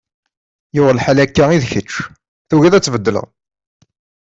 [0.75, 1.91] Yuɣ lḥal akka i d kečč,
[2.49, 3.27] tugiḍ ad tbeddleḍ.